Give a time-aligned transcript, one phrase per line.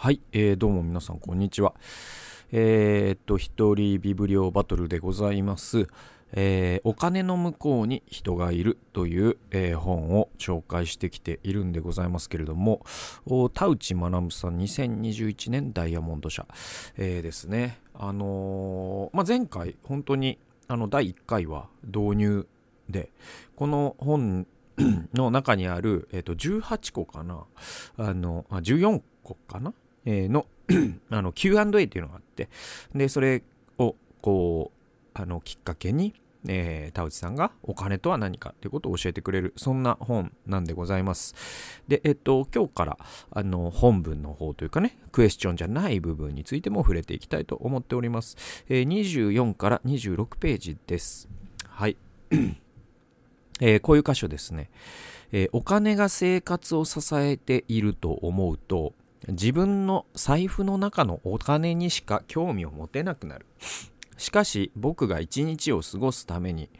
[0.00, 1.74] はい、えー、どうも皆さんこんにちは。
[2.52, 5.88] えー、っと、一人ビブリオバトルでございます。
[6.30, 12.86] えー、お金の向こうに人がいるという、えー、本を紹介してきているんでございますけれども、
[13.54, 16.46] 田内学さん2021年ダイヤモンド社、
[16.96, 17.80] えー、ですね。
[17.92, 20.38] あのまあ、前回本当に
[20.68, 22.46] あの第1回は導入
[22.88, 23.10] で、
[23.56, 24.46] この本
[25.12, 27.46] の中にある、えー、と18個かな、
[27.96, 29.74] あのあ14個かな、
[30.08, 30.46] の
[31.10, 32.48] あの Q&A っていうのがあって、
[32.94, 33.42] で、それ
[33.78, 34.78] をこう、
[35.14, 36.14] あの、きっかけに、
[36.46, 41.34] えー、田内さんがお金とは何かということを教えてくれる、そんな本なんでございます。
[41.88, 42.98] で、えっと、今日から、
[43.30, 48.36] あの、本文の方というかね、クエスチョンじゃない部分についても触れていきたいと思っております。
[48.68, 51.28] えー、24から26ページです。
[51.66, 51.96] はい。
[53.60, 54.70] えー、こういう箇所ですね、
[55.32, 58.92] えー、お金が生活を支えていると思うと、
[59.26, 63.46] 自分の財布の中のお金にしか興味を持てなくなる。
[64.16, 66.70] しかし僕が一日を過ごすために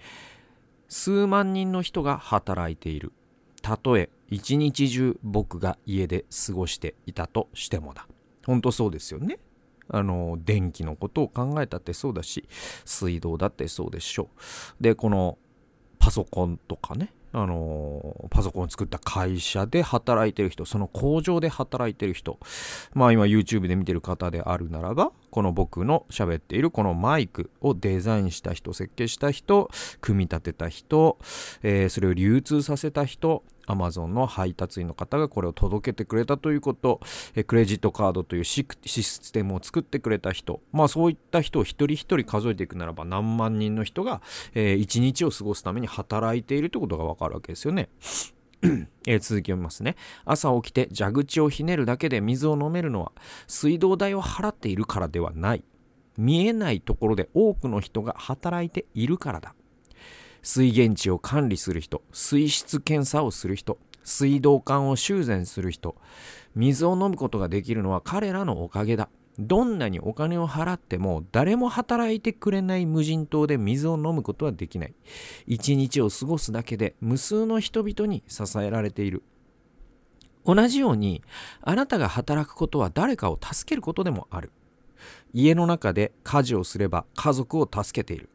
[0.89, 3.13] 数万人の人が働いている。
[3.61, 8.07] たとえ一日中僕が家で過ごしていたとしてもだ。
[8.47, 9.39] ほんとそうですよね。
[9.91, 12.49] あの、電気のことを考えたってそうだし、
[12.85, 14.29] 水道だってそうでしょ
[14.81, 14.83] う。
[14.83, 15.39] で、この
[15.99, 22.39] パソコンとかね、あのパソコンを作った会社で働いてる人、その工場で働いてる人、
[22.95, 31.19] まあ今 YouTube で見てる方であるならば、この僕の喋っているこのマイクをデザインした人、設計した人、組み立てた人、
[31.63, 37.01] えー、それを流通させた人、Amazon の配達員の方がこれを届けてくれたということ、
[37.35, 44.23] えクレジットカードというシステムを作ってくれた人、まあそういった人を一人一人数えていくならば何万人の人が、
[44.55, 47.89] えー、一日を過ごすために働いているということがわかるわけですよね。
[49.07, 49.97] えー、続き読みますね。
[50.25, 53.13] 朝起きて蛇口をひねるだけで水を飲めるのは
[53.47, 55.65] 水道代を払っているからではない。
[56.17, 59.55] 見えないところで多くの人が働いているからだ。
[60.43, 65.95] 水源地を管理する人、水質検査をする人、水道管を修繕する人、
[66.55, 69.09] 水を飲むことができるのは彼らのおかげだ。
[69.39, 74.95] どんなにお金を払っても誰も働いてくれない無人島で水を飲むことはできない。
[75.47, 79.23] 一日を過ごすだけで無数の人々に支えられている。
[80.45, 81.23] 同じように、
[81.61, 84.51] あなたが働くことは誰かを助けることでもある。
[85.33, 88.31] 家の中で家事をすれば家族を助けている。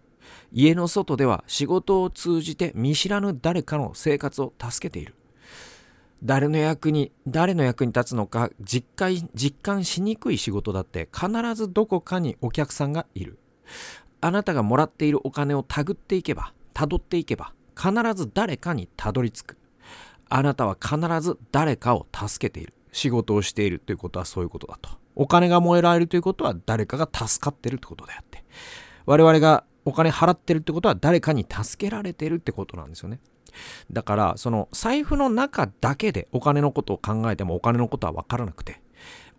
[0.51, 5.15] 家の外では仕事を通じて見知らぬ誰かの生活を助けている。
[6.23, 13.39] 誰の役に、誰の役に立つのか実感実感しにくい仕事だって必ずどこかにお客さんがいる。
[14.21, 19.57] あなたがもらっているお金をたぐっていけば、たどっていけば、必ず誰かにたどり着く。
[20.29, 22.73] あなたは必ず誰かを助けている。
[22.93, 24.91] 仕事をしているということはそういうことだと。
[25.15, 28.45] お金が燃えられるということは誰かが助かってるということであって。
[29.05, 33.19] 我々がお金払ってるってことは誰かに助けられてるってことなんですよね。
[33.91, 38.81] だから、その財布の中だけでお金のことを考えてもお金のことはわからなくて、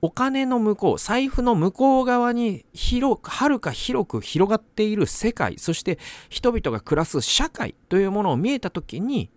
[0.04, 5.98] お金の向こう、財布の向こう側に広く、はるか広く広がっている世界、そして
[6.28, 9.30] 人々が暮らす社会というものを見えたときに、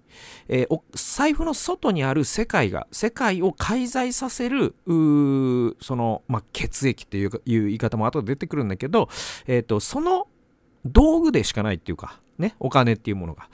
[0.49, 9.07] えー、財布の外にある世界が、世界を介在させる、その、まあ、血液っていう言い方も後で出てくるんだけど、
[9.45, 10.27] えっ、ー、と、その
[10.85, 13.47] 道具でしかないっていうか、ね、お金っていうものが。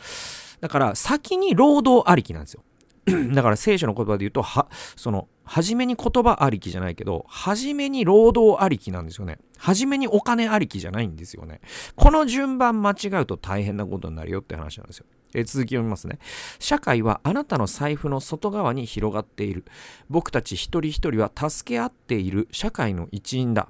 [0.64, 2.64] だから先に労働ありきなんですよ。
[3.36, 9.40] だから聖書の言葉で言うと、は、その、初めに言葉ありきじゃないけど、初めに労働ありきなんですよね。
[9.58, 11.60] 初めにお金ありきじゃないんですよね。
[11.98, 15.06] この順番間違うと大変なことになるよって話なんですよ。
[15.34, 16.20] え続き読みますね。
[16.60, 19.66] 社会はあなたの財布の外側に広がっている。
[20.10, 23.68] 僕たち一人一人は助け合っている社会の一員だ。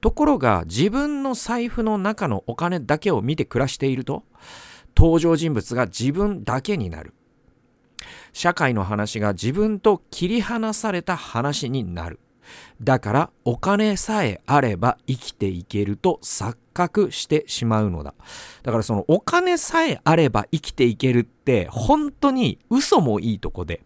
[0.00, 4.24] ところが自分の財布の中のお金だけを見て暮らしていると
[4.96, 7.14] 登場人物が自分だけになる。
[8.32, 12.20] 社会の話が自分と切り離された話になる。
[12.80, 18.14] だからお金さえあれば生きていけると錯覚してしまうのだ。
[18.62, 23.82] だからそのお金さえあれば生きていけるって本当に嘘もいいとこで。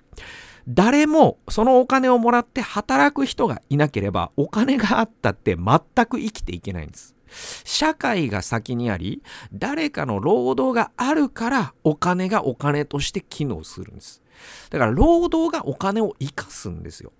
[0.68, 7.15] 誰もそのお金をもらって働く人がいなければお金があったって全く生きていけないんです。
[7.64, 9.22] 社会が先にあり、
[9.52, 14.22] 誰かの労働があるからお金がお金として機能するんです。
[14.70, 17.12] だから労働がお金を生かすんですよ。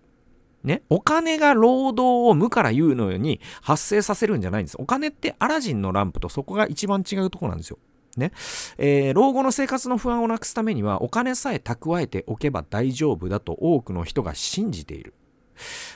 [0.62, 4.76] ね、お金が労働を無から有のように発生させるんじゃないんです。
[4.80, 7.78] お金ってアラジンのランプとそこが一番違うとこなんですよ。
[8.16, 8.32] ね、
[8.78, 15.14] えー、老後の生活の不安をなくすためにはお金さえ蓄えておけば大丈夫だと多くの人が信じている。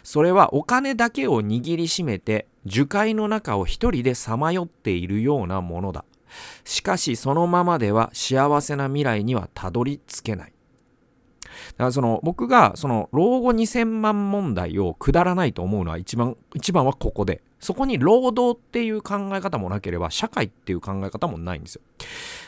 [0.02, 6.04] それはお金だけを握りしめて樹海の中を一人でさまよっているようなものだ。
[6.64, 10.52] しかしそのままでは幸せな未来にはたどり着けない。
[11.72, 17.42] だからその僕がその老後2000万問題をくだらないと思うのは一番、一番はここで。
[17.60, 21.82] そこに労働っていう考え方もなければ社会っていう考え方もないんですよ。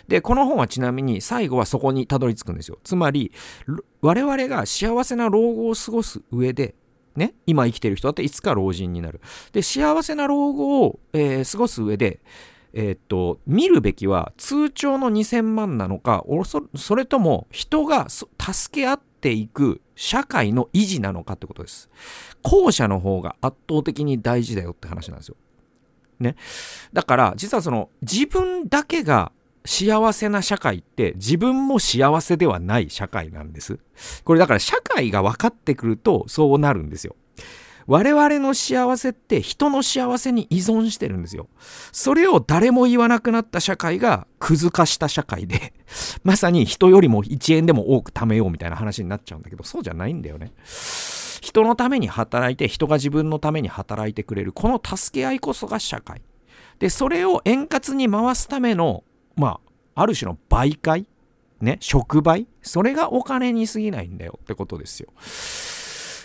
[0.09, 2.79] で、この本はちなみに最後はそこにたどり着くんですよ。
[2.83, 3.31] つまり、
[4.01, 6.75] 我々が幸せな老後を過ごす上で、
[7.17, 9.21] ね、今生きてる人だっていつか老人になる。
[9.53, 12.21] で、幸せな老後を、えー、過ごす上で、
[12.73, 16.25] えー、っと、見るべきは通帳の2000万なのか、
[16.75, 18.31] それとも人が助
[18.71, 21.91] け合っていく社会の維持なのかってことです。
[22.43, 25.37] 後者の方が圧倒的に大事だよって話なんですよ。
[26.19, 26.37] ね。
[26.93, 29.33] だから、実はその自分だけが
[29.65, 33.79] 幸せな社会って自分も幸せではない社会なんです。
[34.25, 37.17] これだから社会が分かってくるとそうなるんですよ。
[37.87, 41.49] 我々の幸せって人の幸せに依存してるんですよ。
[41.91, 45.73] それを誰も言わなくなった社会がクズ化した社会で、
[46.23, 50.53] まさに人よりも1円でも多く貯めようみたいな話になっちゃうんだけど、そうじゃないんだよね。
[51.41, 56.23] 人のために働いて、人が自分のために働いてくれる、この助け合いこそが社会。
[56.79, 59.03] で、それを円滑に回すための、
[59.37, 59.61] ま
[59.95, 61.07] あ、ある種の媒介？
[61.61, 62.47] ね、触媒？
[62.63, 65.09] それがお金に過ぎないんだよってことですよ。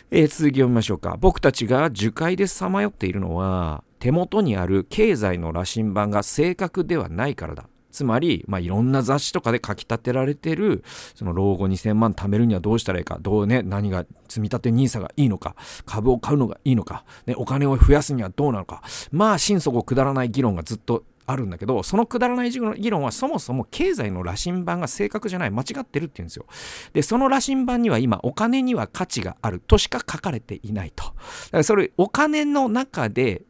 [0.09, 1.17] えー、続き読みましょうか。
[1.19, 7.67] 僕たちが樹海でさまよっているのは、手元にある経済の羅針盤が正確ではないからだ。
[7.91, 10.83] つまり、まあ、いろんな雑誌とかで書き立てられてる、
[11.15, 15.55] その老後2000万貯めるにはどうしたらいいか、どうね、何が積み立て NISA がいいのか、
[15.85, 26.45] 株を買うのがいいのか、ね、お金を増やすにはどうなのか、まあ、心底くだらない議論がずっとあるんだけど、そのくだらない議論はそもそも経済の羅針盤が正確じゃない、間違ってるって言うんですよ。
[26.93, 31.03] で、その羅針盤には今、お金には価値があるとしか書かれていないと。
[31.03, 31.17] だか
[31.51, 33.43] らそれ、お金の中で、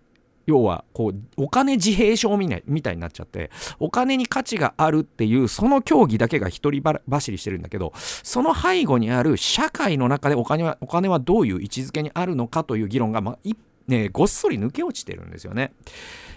[0.47, 7.91] 要は、こう、お金自閉症みたいになっちゃって、お金に価値があるっていう、その競技だけが一人走りしてるんだけど、
[8.23, 13.39] その背後にある社会の中でお金は、お金はどういう位置づけにあるのかという議論が、まあ、
[13.87, 15.71] ね、ごっそり抜け落ちてるんですよね。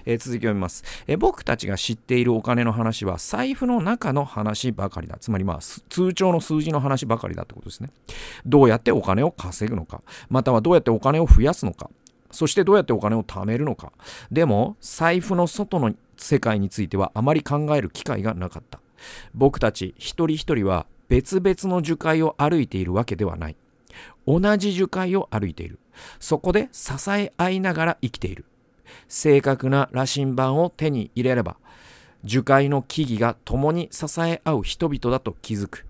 [0.06, 5.18] えー、続き読みます、えー、僕たちが知っているお金の話は財布の中の話ばかりだ。
[5.18, 7.90] つまりまあ通帳の数字の話ばかりだってことですね。
[8.46, 11.90] どうやってお金を稼ぐのか、またはどうやってお金を増やすのか、
[12.30, 13.92] そしてどうやってお金を貯めるのか。
[14.30, 18.80] でも財布の外の世界についてはあまり考える機会がなかった。
[19.34, 23.56] 僕たち一人一人は別々の樹海を歩いているわけではない。
[24.24, 25.79] 同じ樹海を歩いている。
[26.18, 28.44] そこで支え合いながら生きている。
[29.08, 31.56] 正確な羅針盤を手に入れれば、
[32.24, 35.86] 樹海の木々が共に支え合う人々だと気づく。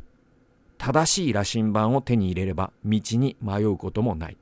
[0.79, 4.37] 正しい羅針盤を手に入れれば、道に迷うこともない。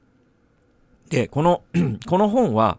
[1.09, 1.63] で、この
[2.07, 2.79] この本は、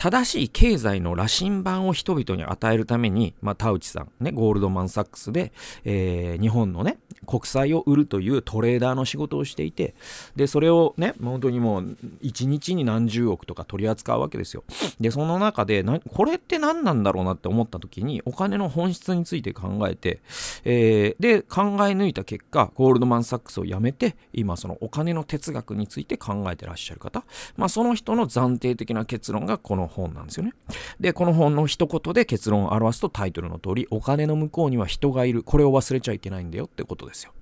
[0.00, 5.52] 正しい経済の羅針盤を人々に与えるために、まあ、田内さん、ね、ゴールドマン・サックスで、
[5.84, 9.94] えー、日本のね、国債を売るというトレーダーの仕事をしていて、
[10.36, 14.64] で、それをね、本当にもう、1日に何十億とか取り扱うわけですよ。
[14.98, 20.22] で、その中で、これって何なんだろうなって思った時に、お金の本質について考えて、
[20.64, 27.22] えー、で、考え抜いた結果、ゴールドマン・サックスを辞めて、今、そのお金の哲学について考えてらっしゃる方、
[27.58, 30.52] まあ、その人の暫定的な結論がこの本なんですよね。
[30.98, 35.42] で、この本の一言で結論を表すとタイトルの通り、お金の向こうには人がいる。
[35.42, 37.32] これを忘れちゃいけないんだよってことですよ。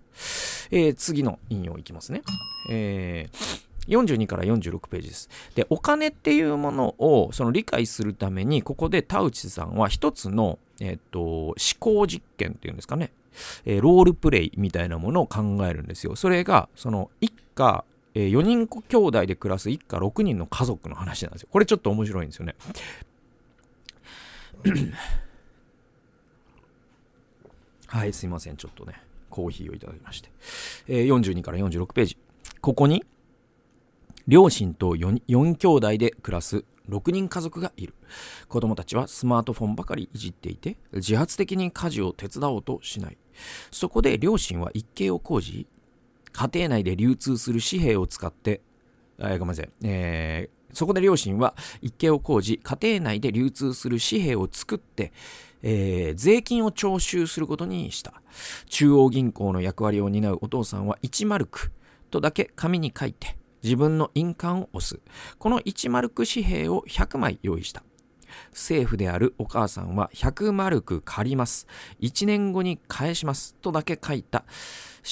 [0.70, 2.22] えー、次の引用いきますね。
[2.70, 5.30] えー42から46ページです。
[5.54, 13.12] で、お金っていうものをその理解するために、ここで田内さんは一つの、えっと、思考実験っていうんですかね、
[13.64, 16.16] えー、ロールプレイみたいなものを考えるんですよ。
[16.16, 17.84] それが、その一家
[18.14, 21.48] えー、4人兄弟で暮らす一家6人の家族の話なんですよ。
[21.52, 22.54] これちょっと面白いんですよね。
[27.86, 28.56] はい、すいません。
[28.56, 29.00] ちょっとね、
[29.30, 30.30] コーヒーをいただきまして。
[30.88, 32.18] えー、42から46ページ。
[32.60, 33.04] ここに、
[34.26, 37.94] 両親と 4, 4兄弟で暮らす6人家族がいる。
[38.48, 43.16] 子供たちはスマートフォンばかりいじっていて、自発的に家事を手伝おうとしない。
[43.70, 45.66] そこで両親は一計を講じ、
[46.32, 48.60] 家庭内で流通する紙幣を使って、
[49.20, 55.12] あごめんなさい、えー、そこで両親は一計を講じ、家庭内で流通する紙幣を作って、
[55.62, 58.22] えー、税金を徴収することにした。
[58.66, 61.72] 中央銀行の役割を担うお父さんは1マルク
[62.10, 65.00] とだけ紙に書いて自分の印鑑を押す。
[65.38, 67.82] この1マルク紙幣を100枚用意した。
[68.50, 71.66] 政府であるお母さんは100マルク借ります。
[72.00, 73.54] 1年後に返します。
[73.60, 74.44] とだけ書いた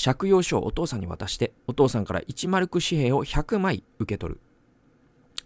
[0.04, 4.40] 借用書をお父さんに渡して、お父さんから1マルク紙幣を100枚受け取る。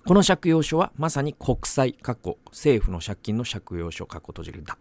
[0.07, 4.79] この借用書はまさに国債、過去、政府の借金の借用書、過去閉じるだ。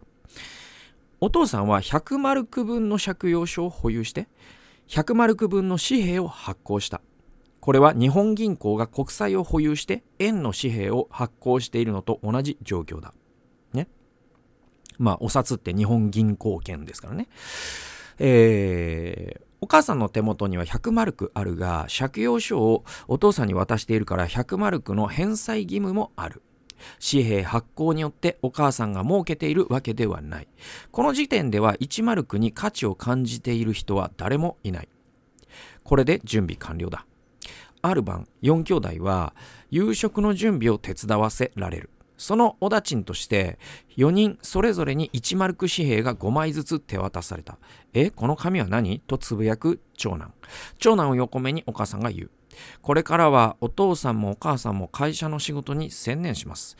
[1.20, 4.28] お父さんは100マルク分の借用書を保有して、
[4.88, 7.02] 100マルク分の紙幣を発行した。
[7.60, 13.12] これは日本銀行が国債を保有して円の紙幣を発行しているのと同じ状況だ。
[13.72, 13.88] ね。
[14.98, 17.28] まあ、お札って日本銀行券ですからね。
[18.18, 26.42] えー、お母さんの手元には100マルクあるが、借用書をお父さんに渡しているから100マルクの返済義務もある。
[26.98, 30.48] 紙幣発行によってお母さんが儲けているわけではない。
[30.90, 34.88] この時点では1マルクに価値を感じている人は誰もいない。
[35.84, 37.06] これで準備完了だ。
[37.82, 39.34] ある晩、4兄弟は
[39.70, 41.90] 夕食の準備を手伝わせられる。
[42.18, 43.58] そのおだちんとして
[43.96, 47.56] 4人それぞれに1マルク紙幣が5枚ずつ手渡された。
[47.94, 49.00] え、この紙は何？
[49.00, 50.34] とつぶやく長男。
[50.78, 52.30] 長男を横目にお母さんが言う。
[52.82, 56.76] これからはお父さんもお母さんも会社の仕事に専念します。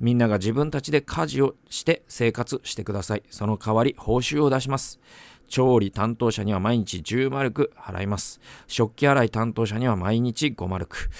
[0.00, 3.24] みんなが自分たちで家事をして生活してください。
[3.30, 5.00] その代わり報酬を出します。
[5.48, 8.40] 調理担当者には毎日10マルク払います。
[8.66, 11.10] 食器洗い担当者には毎日5マルク。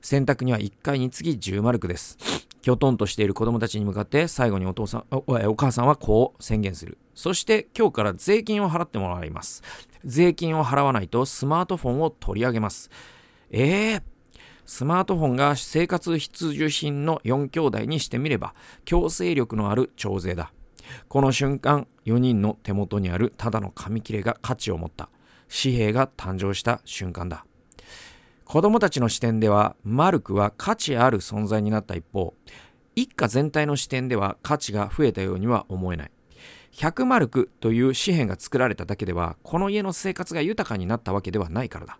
[0.00, 2.18] 洗濯には1回につき10マルクです。
[2.64, 6.96] きょとんとしている子供たちに向かって最後にお父さんお、母さんはこう宣言する。
[7.14, 9.62] そして今日から税金を払ってもらいます。
[10.02, 12.90] 税金を払わないとスマートフォンを取り上げます。
[13.50, 14.02] ええー、
[14.64, 18.54] スマートフォンが生活必需品の4兄弟にしてみれば
[18.86, 20.50] 強制力のある徴税だ。
[21.08, 25.08] この瞬間、4人の手元にあるただの紙切れが価値を持った
[25.48, 27.46] 紙幣が誕生した瞬間だ。
[28.44, 32.34] 子供たちの視点では、マルクは価値ある存在になった一方、
[32.94, 36.10] 一家全体の視点では価値が増えたようには思えない。
[36.72, 41.98] 100マルクという紙幣が作られただけでは、この家の生活が豊かになったわけではないからだ。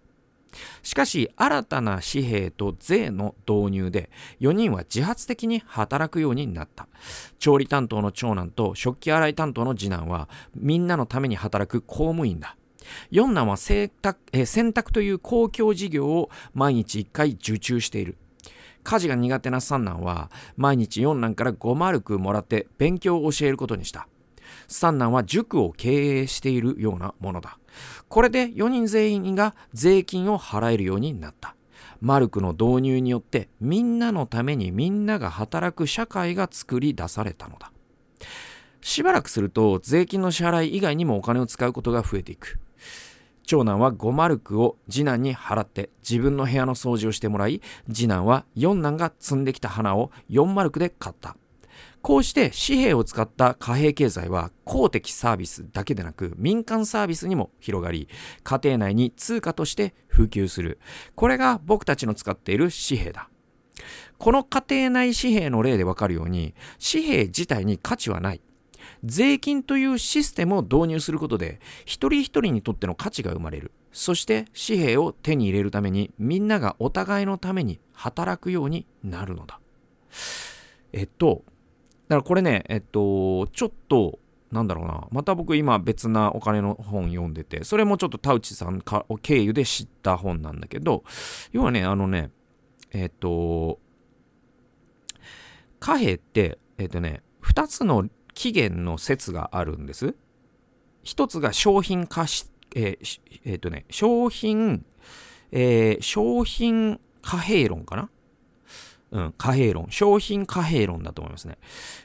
[0.83, 6.89] しかし、新たな紙幣と税の導入で、4人は自発的に働くようになった。
[7.39, 12.57] 調理担当の長男と食器洗い担当の次男は、みんなのために働く公務員だ。
[13.11, 18.17] 四男は洗濯え洗濯という公共事業を毎日1回受注している。
[18.83, 24.07] 家事が苦手な三男は毎日四男から5マルクもらって勉強を教えることにした。
[24.69, 27.59] 三男は塾を経営しているようなものだ。
[28.09, 31.57] これで4人全員が税金を払えるようになった。
[32.01, 37.73] マルクの導入によってみんなのためにみんなが働く社会が作り出されたのだ。
[38.83, 42.59] しばらくすると税金の支払い以外にもお金を使うことが増えていく。
[43.47, 47.63] 長男は5マルクを次男に払って自分の部屋の掃除をしてもらい、
[47.93, 51.37] 次男は四男が積んできた花を4マルクで買った。
[52.03, 58.09] こうして紙幣を使った貨幣経済は公的サービスだけでなく民間サービスにも広がり、
[58.43, 60.79] 家庭内に通貨として普及する。
[61.15, 63.29] これが僕たちの使っている紙幣だ。
[64.19, 68.41] この家庭内紙幣の例でわかるように、紙幣自体に価値はない。
[69.03, 73.73] 税金というシステムを導入することで、一人一人にとっての価値が生まれる。
[73.93, 79.61] そして紙幣を手に入れるために、みんながお互いのために働くようになるのだ。
[80.93, 81.45] えっと、
[82.09, 84.19] だからこれね、えっと、ちょっと、
[84.51, 91.05] なんだろうな、また僕今別なお金の本読んでて、それもちょっと田内さんか経由で知った本なんだけど、
[91.53, 92.31] 要はね、あのね、
[92.93, 93.81] えっと、
[95.81, 100.15] 貨幣って、えっとね、2つの期限の説があるんです。
[101.05, 104.85] 1つが商品化し、えー、えっとね、商品、
[105.53, 108.11] えー、商品貨幣論かな？
[109.15, 111.57] うん、貨幣論、商品貨幣論だと思いますね。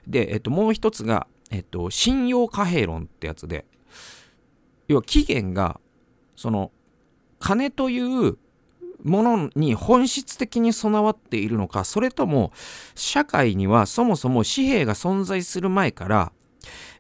[0.08, 3.66] で、えっと、もう一つが、えっと、信用貨幣論ってやつで、
[4.88, 5.80] 要は期限が、
[6.36, 6.72] その、
[7.40, 8.38] 金という
[9.04, 12.52] ものに本質的に備わっているのか、それとも、
[12.94, 16.32] 社会にはそもそも紙幣が存在する前から、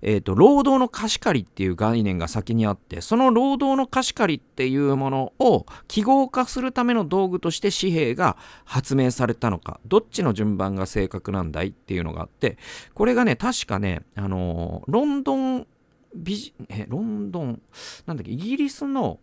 [0.01, 12.57] え、ー、と、労働の貸し借りっていう概念が先にあって、その労働の貸し借りっていうものを記号化するための道具として紙幣が発明されたのか、どっちの順番が正確なんだいっていうのがあって、
[12.93, 15.67] これがね、確かね、あのー、ロンドン
[16.15, 17.61] ビジ、え、ロンドン、
[18.05, 19.19] なんだっけ、イギリスの、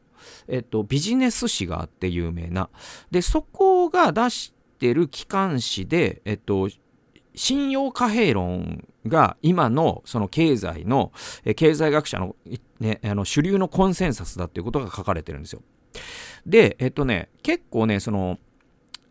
[0.48, 2.70] えっと、ビジネス誌があって有名な。
[3.10, 6.68] で、そこが出してる機関誌で、えっと、
[7.36, 11.12] 信用貨幣論が今のその経済の、
[11.44, 12.34] え経済学者の,、
[12.80, 15.62] ね、あの主流のコンセンサスだっていうことが書かれてるんですよ。
[16.44, 18.38] で、えっとね、結構ね、その、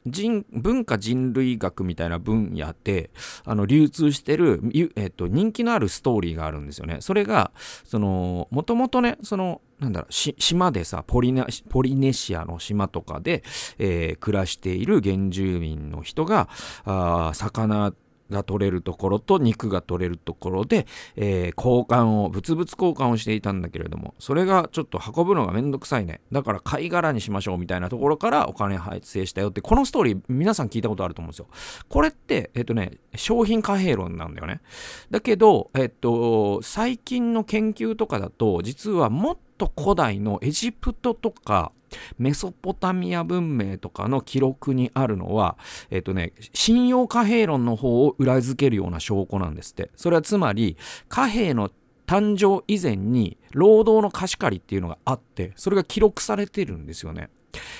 [0.05, 3.09] 人文化人類学みたいな分野で
[3.43, 4.61] あの流通してる、
[4.95, 6.97] えっと、人気のあるストーリーがあるんですよね。
[6.99, 7.51] それが
[7.83, 13.43] そのもともとねそのなんだろう島でさポリネポリネシアの島とかで、
[13.79, 16.49] えー、暮らしている原住民の人が
[16.85, 17.91] あ魚
[18.29, 26.21] が取れるところと肉が取れるところで、えー、交換を、物々交換をしていたんだけれども、それがちょっと運ぶのがめんどくさいね。
[26.31, 31.47] だから貝殻にしましょうみたいなところからお金発生したよって、このストーリー皆さん聞いたことあると思うんですよ。
[31.89, 34.61] これって、えっ、とね、商品貨幣論なんだよね。
[35.11, 41.71] だけど、えっ、と、最近の研究とかだと、実はもっと古代のエジプトとか、
[42.17, 45.57] メソポタミア文明とかの記録にあるのは、
[45.89, 49.89] えっとね、信用貨幣論の方を裏付けるような証拠なんですって。
[49.95, 51.71] それはつまり、貨幣の
[52.05, 57.29] 誕生以前に労働の貸し借りっていうのがあって、それが記録されてるんですよね。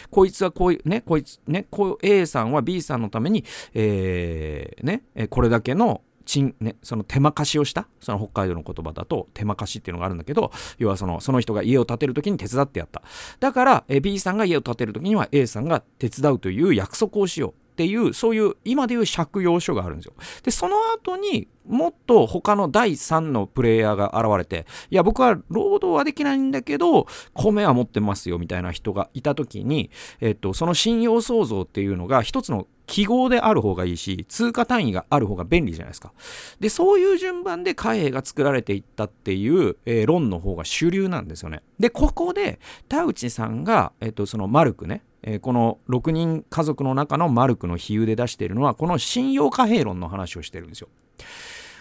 [0.10, 13.01] こいつはこういう、ね、こいつ、ね、こう A さんは B さんのために、えー、ね、これだけの賃、ね、その手間貸しをした、その北海道の言葉だと手間貸しっていうのがあるんだけど、要はその、その人が家を建てる時に手伝ってやった。
[13.39, 17.65] だから、え B さんが家を建てる時には A さんが手伝うという約束をしよう。
[17.75, 20.13] っていう、そういう、今でいう借用書があるんですよ。
[20.44, 29.89] で、その後にもっと他の第3のプレイヤーが現れて、いや、僕は労働はできないんだけど、米は持ってますよみたいな人がいた時に、
[30.22, 36.13] えっと、その信用創造っていうのが一つの記号である方がいいし、通貨単位がある方が便利じゃないですか。
[36.62, 41.62] で、そういう順番で貨幣が作られていったっていう、えー、論の方が主流なんですよね。
[41.79, 50.88] で、ここで、田内さんが、えっと、そのマルクね、えー、この6人家族の中のマルクの比喩で出しているのは、この信用貨幣論の話をしてるんですよ。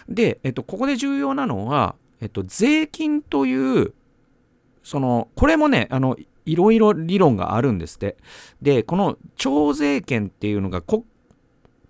[0.09, 3.93] で、えっと、ここで重要なのは、えっと、税金という、
[4.83, 8.17] その、これもね、あの、いろいろ理論があるんですって。
[8.63, 11.03] で、この徴税権っていうのが国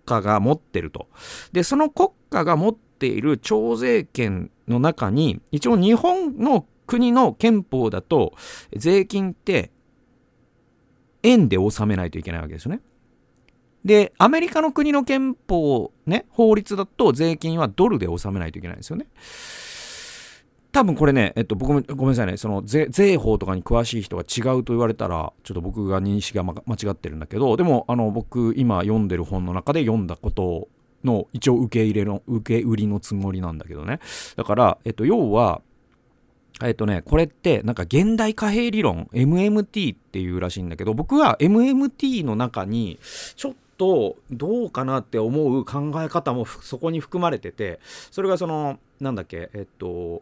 [0.05, 1.07] 家が持ってると。
[1.53, 8.33] で、その国家が持っている徴税権の中に、一応日本の国の憲法だと、
[8.75, 9.71] 税金って
[11.25, 12.82] 円で納めないといけないわけですよね。
[13.84, 19.05] で、アメリカの国の憲法、ね、法律だと税金はドルで納めないといけないんですよね。
[20.72, 30.68] 多分これね、えっと、僕もごめんなさいね、その税税法とかに詳しい人が違うと言われたら、ちょっと僕が認識が、ま、間違ってるんだけど、でも、あの、僕、今読んでる本の中で読んだこと
[31.05, 34.01] の、一応受け入れの、受け売りのつもりなんだけどね。
[34.35, 35.61] だから、えっと、要は、
[36.63, 42.98] えっとね、これってなんか現代貨幣理論 MMT っていうらしいんだけど僕は MMT の中に
[43.35, 50.22] ちょっとどうかなって思う考え方もそこに含まれててそれがそのなんだっけえっと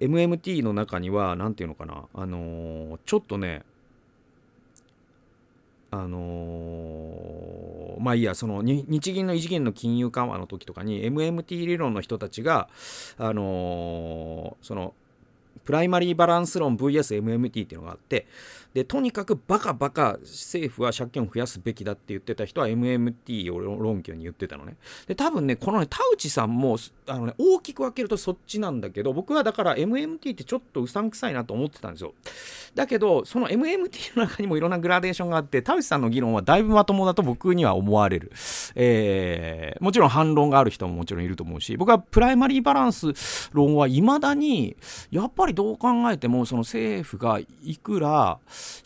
[0.00, 3.64] MMT の中には何て言うのかなあのー、ちょっとね
[5.90, 12.68] あのー、まあいいやその日銀の異次元の金融緩和の時とかに MMT 理論の人たちが
[13.16, 14.94] あのー、その
[15.64, 18.26] プライマリーバランス論 VSMMT っていうのがあって
[18.78, 24.76] でとにかくバカバカ政府は借金を増やすべきだって言ってた人は MMT を論拠に言ってたのね。
[25.08, 26.76] で多分ねこのね田内さんも
[27.08, 32.14] あの、ね、大きく分けるとそっちなんだけど僕はだから MMT ってちょっとうさんくさいなと思ってたんですよ。
[32.76, 38.30] だけどその MMT の中にもいろんなグラデーションがあって田内さんの議論はだいぶまともだと僕には思われる、
[38.76, 43.08] えー、もちろん反論がある人ももちろんいると思うし僕はプライマリーバランス
[43.52, 44.76] 論はいまだに
[45.10, 48.38] やっぱりどう考えてもその政府がいくら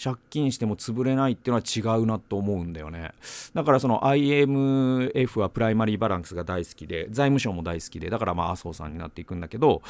[0.03, 3.13] 借金しても潰れないっていうのは違うなと思うんだよね。
[3.55, 9.83] だからその IMF はプライマリーバランスが大好きで財務省も大好きでだからまあ麻生さんになっていくんだけど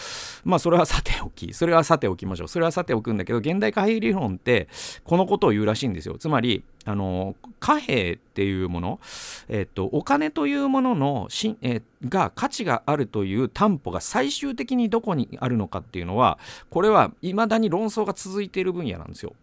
[0.45, 2.49] まあそれはさておきそれはさておきましょう。
[2.49, 4.69] それはさておくんだけど現代貨幣理論って
[5.05, 6.17] このことを言うらしいんですよ。
[6.19, 9.01] つまりあの貨幣っていうもの、
[9.49, 16.39] えっと、お金というもののし、え、が価値があるという担保が最終的にどこにあるのかっていうのは
[16.71, 19.35] これはいまだに論争が続いている分野なんですよ。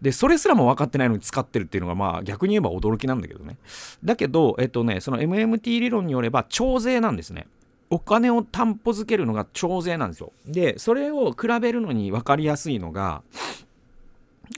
[0.00, 3.56] で、それすらも分かってないのに使ってるっていうのが、まあ逆に言えば驚きなんだけどね。
[4.04, 7.46] だけど、えっとね、その MMT 理論によれば、徴税なんですね。
[7.88, 10.32] お金を担保づけるのが徴税なんですよ。
[10.46, 13.22] で、それを比べるのに分かりやすいのが、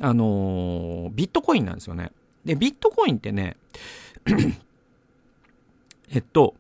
[0.01, 2.11] あのー、ビットコインなんですよね。
[2.45, 3.57] で、ビットコインってね、
[6.11, 6.55] えっと、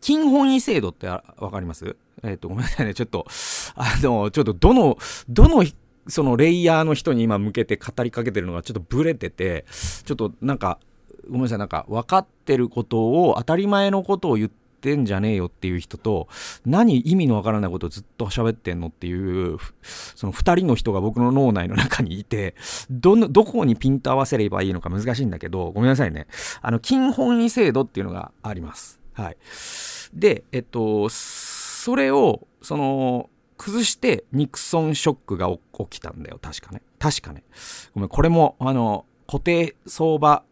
[0.00, 1.96] 金本位制度ってわかります？
[2.22, 2.94] えっと、ごめんなさいね。
[2.94, 3.26] ちょっと、
[3.74, 5.64] あの、ちょっとどの、どの、
[6.06, 9.64] そのレイヤーの人に今向けて語りかけてるのがちょっとブレてて、
[10.04, 10.78] ちょっとなんか、
[11.26, 16.28] ごめんなさい、なんか分かってることを当たり前のことを言ってんじゃねえよっていう人と
[16.64, 22.54] 何意味のわからないことをずっと喋ってんのっていうその2人の人が僕の脳内の中にいて
[22.90, 26.26] どのどこにピント合わせればいいのか難しいんだけどごめんなさいね。
[26.62, 28.98] あの金本位制度っていうのがあります。
[29.12, 29.36] はい。
[30.14, 33.30] でえっとそれをその
[33.60, 36.38] 崩してニクソンショックが起きたんだよ。
[36.40, 36.80] 確かね。
[36.98, 37.44] 確かね。
[37.94, 40.44] ごめんこれもあの固定相場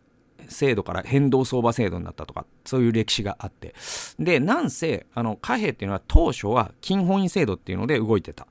[0.48, 3.74] 制度から変動相場制度になったとかそういう歴史があって。
[4.18, 8.46] でなんせあの貨幣っていうのは当初は金本位制度っていうので動いてた、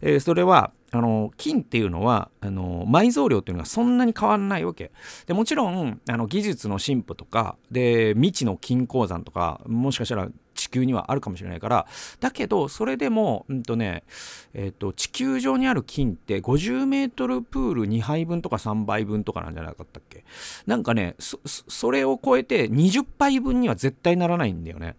[0.00, 4.92] えー、それはあの金っていうのはあの埋蔵量っていうのがそんなに変わらないわけ。
[5.26, 10.28] でもちろんあの技術の進歩とかで未知の金鉱山とかもしかしたら
[10.70, 11.86] 球にはあるかもしれないから
[12.20, 14.04] だけどそれでも、うんとね
[14.54, 20.24] えーと、地球上にある金って50メートルプール2杯分とか3杯分とかなんじゃなかったっけ？
[20.66, 24.96] なんかねそれを超えて20杯分には絶対ならないんだよね。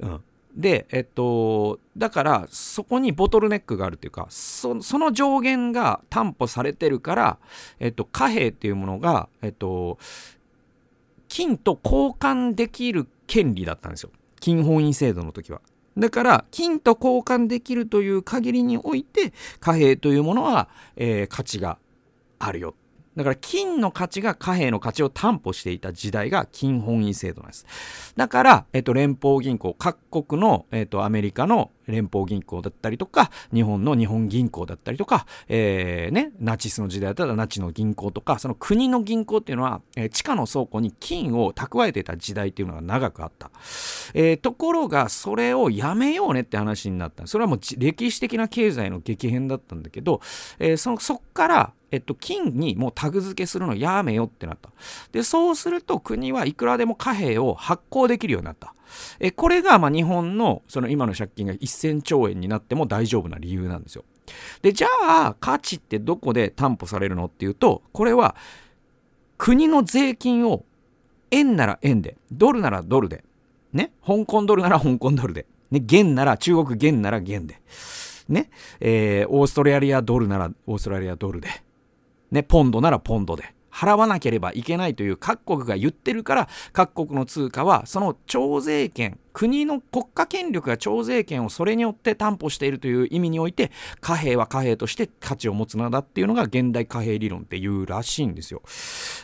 [0.00, 0.20] うん。
[0.56, 7.38] で、えっと、だからそこにボトルネックがあるというかその上限が担保されてるから、
[7.78, 9.98] えっと、貨幣っていうものが、えっと、
[11.28, 14.10] 金と交換できる権利だったんですよ。
[14.40, 15.60] 金本位制度の時は。
[15.96, 21.78] だから金と交換できるという限りにおいて貨幣というものは、えー、価値が
[22.38, 22.74] あるよ
[23.16, 28.14] だから金の価値が貨幣の価値を担保していた時代が金本位制度なんです。
[28.16, 43.50] だから、えっと、連邦銀行、各国の、えっと、アメリカの連邦銀行だったりとか、日本の日本銀行だったりとか、えー、ね、ナチスの時代だったらナチの銀行とか、その国の銀行っていうのは、えー、地下の倉庫に金を蓄えてた時代っていうのが長くあった。
[44.14, 47.26] えー、ところが、それをやめようねって話になった。
[47.26, 50.20] それはもう歴史的な経済の激変だったんだけど、
[50.58, 54.70] えー、そそっから、えっと、金にもうタグ付けするのやめよってなった。
[55.12, 58.74] で、そうすると国はいくらでも貨幣を発行できるようになった。
[59.18, 64.04] えこれがま日本のその今の借金が1000兆円になっても大丈夫な理由なんですよ。
[64.62, 68.36] で、じゃあ価値ってどこで担保されるのっていうと、これは
[69.38, 70.64] 国の税金を
[71.30, 73.24] 円なら円で、ドルならドルで、
[73.72, 77.60] ね、香港ドルなら香港ドルで、ね、元なら中国元なら元で、
[78.28, 78.50] ね、
[78.80, 81.48] えー、オーストラリアドルならオーストラリアドルで、
[82.30, 98.62] ね、ポンドならポンドで、払わなければいけないという各国が言ってるから各国の通貨はその徴税権国の国家権力が徴税権をそれによって担保しているという意味において貨幣は貨幣として価値を持つのだっていうのが現代貨幣理論っていうらしいんですよ、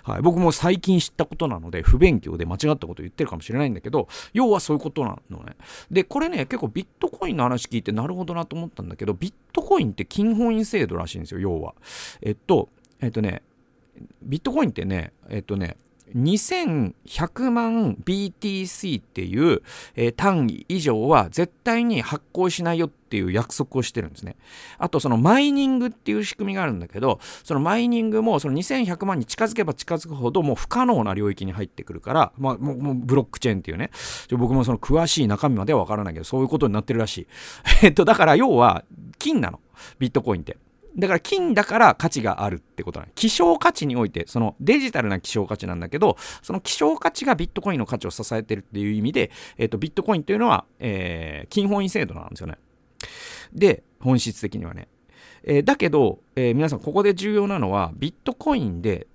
[0.05, 5.57] はい、僕も最近知ったことなので不勉強で間違ったこと言ってるかもしれないんだけど要はそういうことなのね。
[5.91, 11.75] でこれね結構ビットコインの話聞いてなるほどなと思ったんだけどビットコインって金本位制度らしいんですよ要は。
[12.23, 12.69] えっと
[13.01, 13.43] えっとね
[14.23, 15.77] ビットコインってね、えっとね、
[16.15, 19.63] 2100万 BTC っていう、
[19.97, 24.37] えー、単位以上は絶対に発行しないよっていう約束をしてるんですね。
[24.79, 33.91] あとそのマイニングっていう仕組みがあるんだけど、そのマイニングもその2100万に近づけば近づくほどもう不可能な領域に入ってくるから、まあもうブロックチェーンっていうね、
[34.31, 37.27] 僕もその詳しい中身まではわからないけど、そういうことになってるらしい。
[37.83, 38.85] えっと、だから要は
[39.19, 39.61] 金なの。
[39.99, 40.57] ビットコインって。
[40.97, 43.13] だから金だから価値があるってことなの。
[43.15, 52.57] 希少価値において、そのデジタルな希少価値なんだけど、その希少価値がビットコインの価値を支えてるっていう意味で、えっ、と、ビットコインというのは、えー、金本位制度なんですよね。
[53.53, 54.89] で、本質的にはね。
[55.45, 59.07] えー、だけど、えー、皆さんここで重要なのは、ビットコインで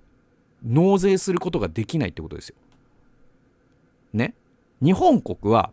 [0.64, 2.56] 納税することができないってことですよ。
[4.12, 4.34] ね？
[4.80, 5.72] 日本国は、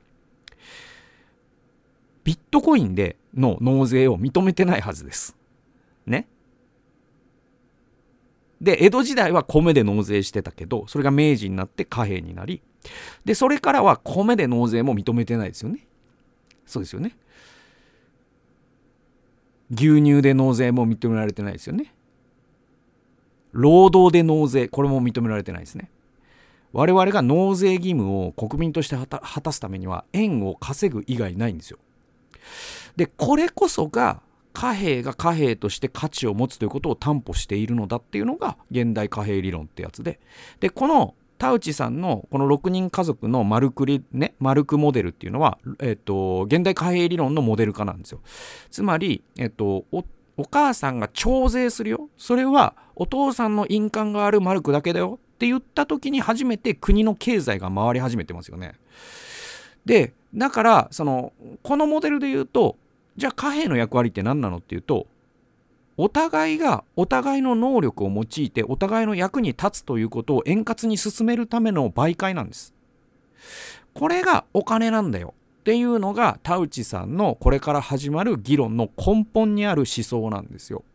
[2.24, 5.36] ビットコインでの納税を認めてないはずです。
[6.10, 6.28] ね。
[8.62, 12.62] で、江戸時代は米で納税してたけど、それが明治になって貨幣になり、
[13.24, 15.88] で、それからは米で納税も認めてないですよね。
[16.65, 17.15] そうですよね。
[19.72, 21.93] 牛乳で納税も認められてないですよね。
[23.52, 25.89] 労働で納税、これも認められてないですね。
[26.72, 29.08] 我々が納税義務を国民として果
[29.41, 31.80] たすためには円を稼ぐ以外ないんですよ。
[32.95, 34.22] で、これこそが
[34.53, 40.19] 貨幣が貨幣として価値を持つということを担保しているのだっていうのが現代貨幣理論ってやつで
[40.59, 48.19] でこの田内さんのこの6人家族のマルクリ、ね、マルクモデルっていうのは、えっと、現代貨幣理論のモデル化なんですよ。
[48.69, 50.03] つまり、えっと、お
[50.35, 52.09] お母さんが徴税するよ。
[52.17, 58.73] それはお父さんの印鑑があるマルクだけだよって言った時に初めて国の経済が回り始めてますよね。
[59.85, 61.33] で、だから、その、
[61.63, 62.77] このモデルで言うと、
[63.17, 65.08] じゃあ貨幣の役割って何なのっていうと
[66.02, 72.74] お互いがお互いの能力を用いてお互いの役に立つということを円滑に進めるための媒介なんです。
[73.93, 75.34] これがお金なんだよ。
[75.60, 80.86] っていうのが田内さんのこれから始まる議論の根本にある思想なんですよ。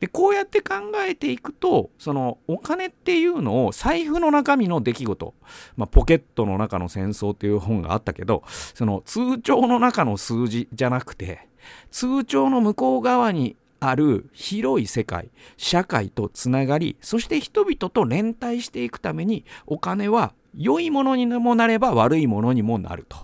[0.00, 0.74] でこうやって考
[1.06, 5.34] えていくとそのお金っていうのを財布の中身の出来事、
[5.76, 8.42] まあ、ポケットの中の戦争っていう本があったけど
[8.74, 11.48] その通帳の中の数字じゃなくて
[11.90, 23.16] 通帳の向こう側にある広い世界社会とつながりそして人々と連帯していくためにお金は良いものにもなれば悪いものにもなると。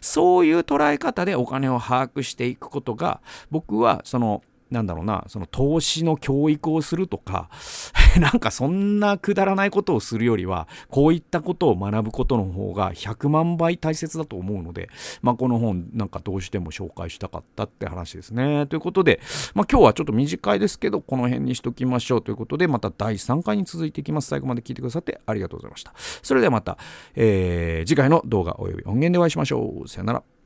[0.00, 7.48] そういう捉え方でお金を把握していくことが僕はそのなんだろうな、その投資の教育をするとか、
[8.18, 14.88] なんかそんなくだらないことをするよりは、こういったことを学ぶことの方が100万倍大切だと思うので、
[15.22, 18.66] まあ、この本なんかどうしても紹介したかったって話ですね。
[18.66, 19.20] ということで、
[19.54, 24.28] まあ、今日はちょっと短いですけど、この辺にしときましょうということで、また第3回に続いていきます。
[24.28, 25.92] 最後まで聞いてくださってありがとうございました。
[26.22, 26.78] それではまた、
[27.14, 29.88] えー、次回の動画及び音源でお会いしましょう。
[29.88, 30.39] さよなら。